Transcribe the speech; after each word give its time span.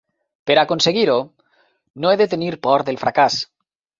Per 0.51 0.53
a 0.59 0.63
aconseguir-ho, 0.67 1.17
no 2.05 2.13
he 2.13 2.19
de 2.21 2.27
tenir 2.33 2.49
por 2.65 2.87
del 2.87 3.01
fracàs. 3.05 3.37